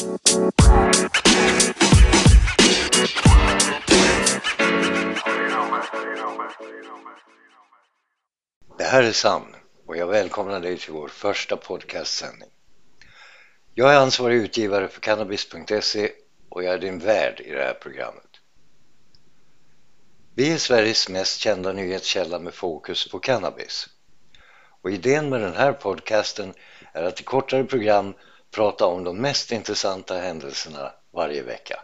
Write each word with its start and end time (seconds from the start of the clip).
Det 0.00 0.06
här 8.84 9.02
är 9.02 9.12
Sam 9.12 9.42
och 9.86 9.96
jag 9.96 10.06
välkomnar 10.06 10.60
dig 10.60 10.78
till 10.78 10.92
vår 10.92 11.08
första 11.08 11.56
podcastsändning. 11.56 12.48
Jag 13.74 13.94
är 13.94 13.98
ansvarig 13.98 14.36
utgivare 14.36 14.88
för 14.88 15.00
cannabis.se 15.00 16.10
och 16.48 16.64
jag 16.64 16.74
är 16.74 16.78
din 16.78 16.98
värd 16.98 17.40
i 17.40 17.52
det 17.52 17.64
här 17.64 17.74
programmet. 17.74 18.30
Vi 20.34 20.52
är 20.52 20.58
Sveriges 20.58 21.08
mest 21.08 21.40
kända 21.40 21.72
nyhetskälla 21.72 22.38
med 22.38 22.54
fokus 22.54 23.08
på 23.08 23.18
cannabis. 23.18 23.88
Och 24.82 24.90
idén 24.90 25.28
med 25.28 25.40
den 25.40 25.54
här 25.54 25.72
podcasten 25.72 26.54
är 26.92 27.02
att 27.02 27.20
i 27.20 27.24
kortare 27.24 27.64
program 27.64 28.14
prata 28.50 28.86
om 28.86 29.04
de 29.04 29.20
mest 29.20 29.52
intressanta 29.52 30.18
händelserna 30.18 30.92
varje 31.12 31.42
vecka. 31.42 31.80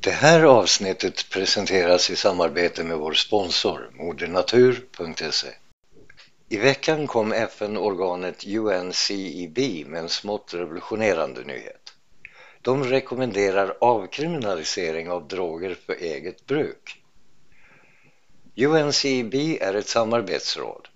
Det 0.00 0.10
här 0.10 0.42
avsnittet 0.42 1.30
presenteras 1.30 2.10
i 2.10 2.16
samarbete 2.16 2.84
med 2.84 2.98
vår 2.98 3.12
sponsor 3.12 3.90
modernatur.se. 3.92 5.48
I 6.48 6.56
veckan 6.56 7.06
kom 7.06 7.32
FN-organet 7.32 8.46
UNCEB 8.46 9.58
med 9.86 10.00
en 10.00 10.08
smått 10.08 10.54
revolutionerande 10.54 11.44
nyhet. 11.44 11.92
De 12.62 12.84
rekommenderar 12.84 13.76
avkriminalisering 13.80 15.10
av 15.10 15.28
droger 15.28 15.74
för 15.86 15.94
eget 15.94 16.46
bruk. 16.46 17.02
UNCEB 18.56 19.34
är 19.34 19.74
ett 19.74 19.88
samarbetsråd. 19.88 20.88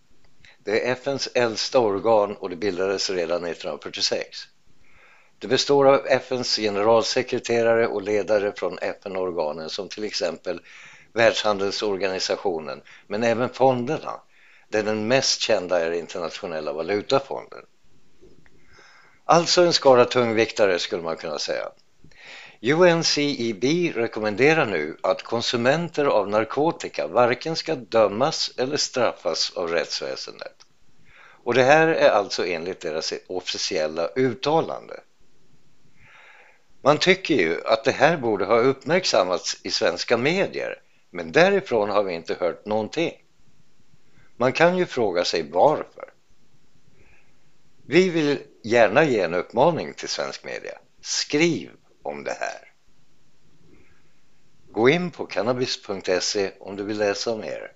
Det 0.64 0.86
är 0.86 0.92
FNs 0.92 1.27
äldsta 1.34 1.78
organ 1.78 2.36
och 2.36 2.50
det 2.50 2.56
bildades 2.56 3.11
redan 3.11 3.45
1946. 3.45 4.38
Det 5.40 5.48
består 5.48 5.86
av 5.88 6.06
FNs 6.06 6.56
generalsekreterare 6.56 7.86
och 7.86 8.02
ledare 8.02 8.52
från 8.52 8.78
FN-organen 8.78 9.70
som 9.70 9.88
till 9.88 10.05
exempel 10.05 10.60
Världshandelsorganisationen, 11.12 12.82
men 13.06 13.22
även 13.22 13.48
fonderna, 13.48 14.20
där 14.69 14.82
den 14.82 15.08
mest 15.08 15.41
kända 15.41 15.80
är 15.80 15.91
Internationella 15.91 16.72
valutafonden. 16.72 17.64
Alltså 19.24 19.62
en 19.62 19.72
skara 19.72 20.05
tungviktare 20.05 20.78
skulle 20.78 21.02
man 21.02 21.16
kunna 21.16 21.38
säga. 21.38 21.69
UNCEB 22.62 23.64
rekommenderar 23.94 24.66
nu 24.66 24.97
att 25.02 25.22
konsumenter 25.22 26.04
av 26.04 26.28
narkotika 26.28 27.06
varken 27.06 27.56
ska 27.56 27.75
dömas 27.75 28.50
eller 28.56 28.77
straffas 28.77 29.52
av 29.56 29.69
rättsväsendet. 29.69 30.56
Och 31.44 31.54
det 31.54 31.62
här 31.62 31.88
är 31.88 32.10
alltså 32.10 32.47
enligt 32.47 32.80
deras 32.80 33.12
officiella 33.27 34.08
uttalande. 34.16 35.00
Man 36.83 36.98
tycker 36.98 37.34
ju 37.34 37.64
att 37.64 37.84
det 37.84 37.92
här 37.92 38.17
borde 38.17 38.45
ha 38.45 38.59
uppmärksammats 38.59 39.61
i 39.62 39.70
svenska 39.70 40.17
medier, 40.17 40.83
men 41.11 41.33
därifrån 41.33 41.91
har 41.91 42.03
vi 42.03 42.14
inte 42.14 42.34
hört 42.34 42.67
någonting. 42.67 43.12
Man 44.37 44.53
kan 44.53 44.78
ju 44.78 44.87
fråga 44.87 45.25
sig 45.25 45.50
varför. 45.50 46.12
Vi 47.87 48.11
vill 48.11 48.39
gärna 48.62 49.05
ge 49.05 49.20
en 49.20 49.34
uppmaning 49.34 49.95
till 49.95 50.09
svensk 50.09 50.45
media. 50.45 50.78
Skriv 51.00 51.70
om 52.03 52.25
det 52.25 52.37
här. 52.41 52.72
Gå 54.72 54.89
in 54.89 55.11
på 55.11 55.27
cannabis.se 55.27 56.53
om 56.61 56.77
du 56.77 56.84
vill 56.84 56.98
läsa 56.98 57.37
mer. 57.37 57.72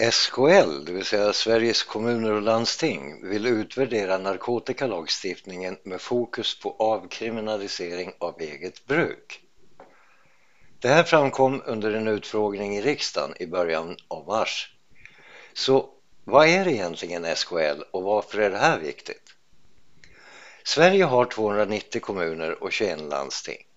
SKL, 0.00 0.84
det 0.84 0.92
vill 0.92 1.04
säga 1.04 1.32
Sveriges 1.32 1.82
kommuner 1.82 2.32
och 2.32 2.42
landsting, 2.42 3.28
vill 3.28 3.46
utvärdera 3.46 4.18
narkotikalagstiftningen 4.18 5.78
med 5.82 6.00
fokus 6.00 6.60
på 6.60 6.76
avkriminalisering 6.78 8.12
av 8.18 8.40
eget 8.40 8.86
bruk. 8.86 9.40
Det 10.78 10.88
här 10.88 11.02
framkom 11.02 11.62
under 11.66 11.92
en 11.92 12.08
utfrågning 12.08 12.76
i 12.76 12.82
riksdagen 12.82 13.34
i 13.40 13.46
början 13.46 13.96
av 14.08 14.26
mars. 14.26 14.76
Så 15.52 15.90
vad 16.24 16.48
är 16.48 16.68
egentligen 16.68 17.36
SKL 17.36 17.82
och 17.90 18.02
varför 18.02 18.38
är 18.38 18.50
det 18.50 18.58
här 18.58 18.78
viktigt? 18.78 19.34
Sverige 20.64 21.04
har 21.04 21.24
290 21.24 22.00
kommuner 22.00 22.62
och 22.62 22.72
21 22.72 23.00
landsting. 23.00 23.67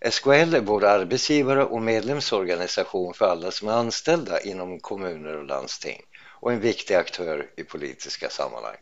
SKL 0.00 0.54
är 0.54 0.60
både 0.60 0.90
arbetsgivare 0.90 1.64
och 1.64 1.82
medlemsorganisation 1.82 3.14
för 3.14 3.26
alla 3.26 3.50
som 3.50 3.68
är 3.68 3.72
anställda 3.72 4.40
inom 4.40 4.80
kommuner 4.80 5.36
och 5.36 5.44
landsting 5.46 6.02
och 6.40 6.52
en 6.52 6.60
viktig 6.60 6.94
aktör 6.94 7.50
i 7.56 7.64
politiska 7.64 8.30
sammanhang. 8.30 8.76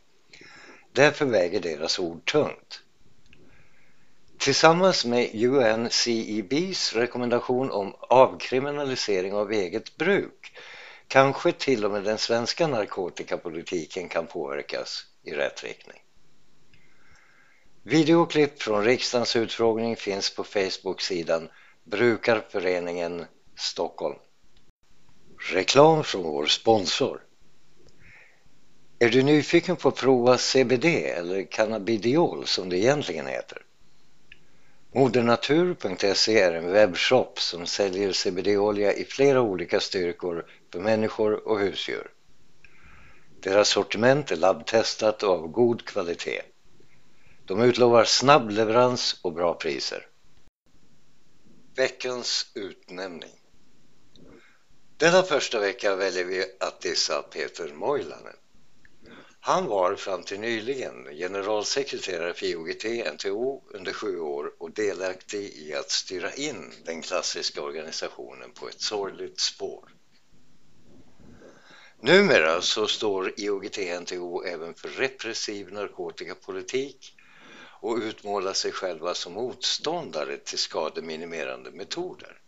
Därför 0.92 1.24
väger 1.26 1.60
deras 1.60 1.98
ord 1.98 2.24
tungt. 2.24 2.80
Tillsammans 4.38 5.04
med 5.04 5.34
UNCEBs 5.34 6.92
rekommendation 6.92 7.70
om 7.70 7.94
avkriminalisering 8.00 9.34
av 9.34 9.52
eget 9.52 9.96
bruk 9.96 10.58
kanske 11.08 11.52
till 11.52 11.84
och 11.84 11.90
med 11.90 12.04
den 12.04 12.18
svenska 12.18 12.66
narkotikapolitiken 12.66 14.08
kan 14.08 14.26
påverkas 14.26 15.06
i 15.22 15.30
rätt 15.30 15.64
riktning. 15.64 16.03
Videoklipp 17.86 18.62
från 18.62 18.84
riksdagens 18.84 19.36
utfrågning 19.36 19.96
finns 19.96 20.34
på 20.34 20.44
Facebook-sidan 20.44 21.48
Brukarföreningen 21.84 23.24
Stockholm. 23.56 24.18
Reklam 25.52 26.04
från 26.04 26.22
vår 26.22 26.46
sponsor. 26.46 27.20
Är 28.98 29.08
du 29.08 29.22
nyfiken 29.22 29.76
på 29.76 29.88
att 29.88 29.96
prova 29.96 30.38
CBD 30.38 30.84
eller 30.84 31.44
cannabidiol 31.50 32.46
som 32.46 32.68
det 32.68 32.78
egentligen 32.78 33.26
heter? 33.26 33.62
Modernatur.se 34.94 36.40
är 36.40 36.52
en 36.52 36.72
webbshop 36.72 37.40
som 37.40 37.66
säljer 37.66 38.12
CBD-olja 38.12 38.92
i 38.92 39.04
flera 39.04 39.40
olika 39.40 39.80
styrkor 39.80 40.46
för 40.72 40.80
människor 40.80 41.48
och 41.48 41.58
husdjur. 41.58 42.10
Deras 43.40 43.68
sortiment 43.68 44.30
är 44.30 44.36
labbtestat 44.36 45.22
och 45.22 45.32
av 45.32 45.48
god 45.48 45.84
kvalitet. 45.84 46.42
De 47.46 47.60
utlovar 47.62 48.04
snabb 48.04 48.50
leverans 48.50 49.20
och 49.22 49.32
bra 49.32 49.54
priser. 49.54 50.06
Veckans 51.76 52.52
utnämning. 52.54 53.40
Denna 54.96 55.22
första 55.22 55.60
vecka 55.60 55.96
väljer 55.96 56.24
vi 56.24 56.44
att 56.60 56.80
dissa 56.80 57.22
Peter 57.22 57.74
Moilanen. 57.74 58.36
Han 59.40 59.66
var 59.66 59.94
fram 59.94 60.22
till 60.22 60.40
nyligen 60.40 61.04
generalsekreterare 61.04 62.34
för 62.34 62.46
IOGT-NTO 62.46 63.62
under 63.74 63.92
sju 63.92 64.18
år 64.18 64.52
och 64.58 64.70
delaktig 64.70 65.44
i 65.44 65.74
att 65.74 65.90
styra 65.90 66.34
in 66.34 66.72
den 66.84 67.02
klassiska 67.02 67.62
organisationen 67.62 68.50
på 68.52 68.68
ett 68.68 68.80
sorgligt 68.80 69.40
spår. 69.40 69.88
Numera 72.00 72.60
så 72.60 72.86
står 72.86 73.32
IOGT-NTO 73.36 74.44
även 74.46 74.74
för 74.74 74.88
repressiv 74.88 75.72
narkotikapolitik 75.72 77.13
och 77.84 77.96
utmåla 77.96 78.54
sig 78.54 78.72
själva 78.72 79.14
som 79.14 79.32
motståndare 79.32 80.36
till 80.36 80.58
skademinimerande 80.58 81.70
metoder. 81.70 82.40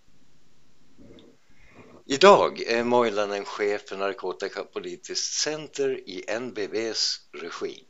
Idag 2.06 2.60
är 2.60 2.84
Moilanen 2.84 3.44
chef 3.44 3.88
för 3.88 3.96
Narkotikapolitiskt 3.96 5.34
center 5.34 6.08
i 6.08 6.38
NBVs 6.40 7.20
regi. 7.32 7.84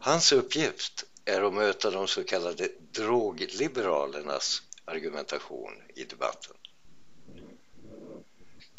Hans 0.00 0.32
uppgift 0.32 1.04
är 1.24 1.42
att 1.42 1.54
möta 1.54 1.90
de 1.90 2.08
så 2.08 2.24
kallade 2.24 2.68
drogliberalernas 2.92 4.62
argumentation 4.84 5.72
i 5.94 6.04
debatten. 6.04 6.56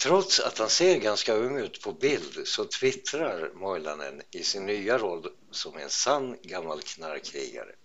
Trots 0.01 0.39
att 0.39 0.57
han 0.57 0.69
ser 0.69 0.97
ganska 0.97 1.33
ung 1.33 1.57
ut 1.57 1.81
på 1.81 1.91
bild 1.91 2.47
så 2.47 2.65
twittrar 2.65 3.51
Moilanen 3.53 4.21
i 4.31 4.43
sin 4.43 4.65
nya 4.65 4.97
roll 4.97 5.27
som 5.51 5.77
en 5.77 5.89
sann 5.89 6.37
gammal 6.41 6.81
knarkkrigare. 6.81 7.75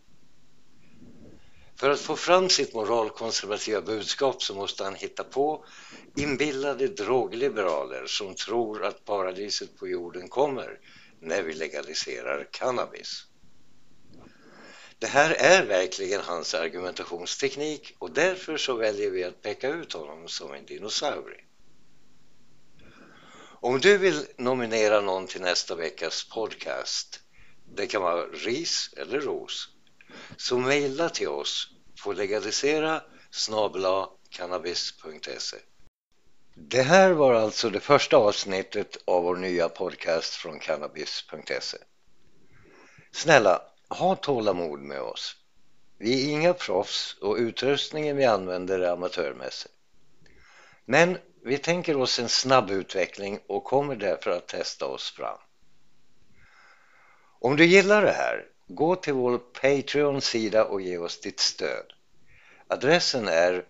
För 1.80 1.90
att 1.90 2.00
få 2.00 2.16
fram 2.16 2.48
sitt 2.48 2.74
moralkonservativa 2.74 3.80
budskap 3.80 4.42
så 4.42 4.54
måste 4.54 4.84
han 4.84 4.94
hitta 4.94 5.24
på 5.24 5.64
inbillade 6.16 6.88
drogliberaler 6.88 8.06
som 8.06 8.34
tror 8.34 8.84
att 8.84 9.04
paradiset 9.04 9.78
på 9.78 9.88
jorden 9.88 10.28
kommer 10.28 10.80
när 11.20 11.42
vi 11.42 11.54
legaliserar 11.54 12.48
cannabis. 12.52 13.24
Det 14.98 15.06
här 15.06 15.30
är 15.30 15.66
verkligen 15.66 16.20
hans 16.20 16.54
argumentationsteknik 16.54 17.94
och 17.98 18.10
därför 18.10 18.56
så 18.56 18.74
väljer 18.74 19.10
vi 19.10 19.24
att 19.24 19.42
peka 19.42 19.68
ut 19.68 19.92
honom 19.92 20.28
som 20.28 20.52
en 20.52 20.66
dinosaurie. 20.66 21.45
Om 23.60 23.80
du 23.80 23.98
vill 23.98 24.26
nominera 24.38 25.00
någon 25.00 25.26
till 25.26 25.40
nästa 25.40 25.74
veckas 25.74 26.28
podcast, 26.34 27.20
det 27.74 27.86
kan 27.86 28.02
vara 28.02 28.26
ris 28.26 28.94
eller 28.96 29.20
ros, 29.20 29.68
så 30.36 30.58
mejla 30.58 31.08
till 31.08 31.28
oss 31.28 31.68
på 32.04 32.12
legalisera 32.12 33.02
cannabis.se. 34.30 35.56
Det 36.54 36.82
här 36.82 37.10
var 37.10 37.34
alltså 37.34 37.70
det 37.70 37.80
första 37.80 38.16
avsnittet 38.16 38.96
av 39.04 39.22
vår 39.22 39.36
nya 39.36 39.68
podcast 39.68 40.34
från 40.34 40.58
cannabis.se. 40.58 41.78
Snälla, 43.12 43.62
ha 43.88 44.16
tålamod 44.16 44.80
med 44.80 45.00
oss. 45.00 45.36
Vi 45.98 46.24
är 46.24 46.32
inga 46.32 46.54
proffs 46.54 47.16
och 47.20 47.36
utrustningen 47.36 48.16
vi 48.16 48.24
använder 48.24 48.78
är 48.78 48.92
amatörmässig. 48.92 49.70
Men 50.84 51.18
vi 51.46 51.58
tänker 51.58 51.96
oss 51.96 52.18
en 52.18 52.28
snabb 52.28 52.70
utveckling 52.70 53.40
och 53.46 53.64
kommer 53.64 53.96
därför 53.96 54.30
att 54.30 54.48
testa 54.48 54.86
oss 54.86 55.10
fram. 55.10 55.38
Om 57.40 57.56
du 57.56 57.66
gillar 57.66 58.02
det 58.02 58.12
här, 58.12 58.46
gå 58.66 58.96
till 58.96 59.14
vår 59.14 59.38
Patreon-sida 59.38 60.64
och 60.64 60.80
ge 60.80 60.98
oss 60.98 61.20
ditt 61.20 61.40
stöd. 61.40 61.92
Adressen 62.68 63.28
är 63.28 63.64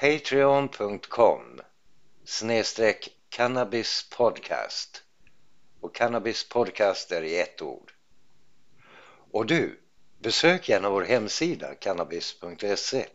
patreon.com 0.00 1.60
snedstreck 2.24 3.08
cannabispodcast 3.28 5.02
och 5.80 5.94
cannabispodcast 5.94 7.12
är 7.12 7.22
i 7.22 7.40
ett 7.40 7.62
ord. 7.62 7.92
Och 9.32 9.46
du, 9.46 9.80
besök 10.18 10.68
gärna 10.68 10.90
vår 10.90 11.02
hemsida 11.02 11.74
cannabis.se. 11.74 13.06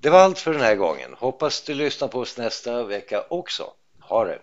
Det 0.00 0.10
var 0.10 0.18
allt 0.18 0.38
för 0.38 0.52
den 0.52 0.60
här 0.60 0.76
gången. 0.76 1.14
Hoppas 1.18 1.62
du 1.62 1.74
lyssnar 1.74 2.08
på 2.08 2.20
oss 2.20 2.38
nästa 2.38 2.84
vecka 2.84 3.24
också. 3.30 3.70
Ha 4.00 4.24
det! 4.24 4.38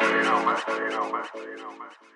you 0.00 0.22
know, 0.22 0.44
man. 0.44 0.56
You 0.68 0.90
know, 0.90 1.10
man. 1.10 1.24
You 1.34 1.56
know, 1.56 1.78
man. 1.78 2.09